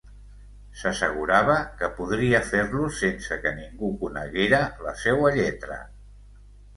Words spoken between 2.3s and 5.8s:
fer-los sense que ningú coneguera la seua lletra.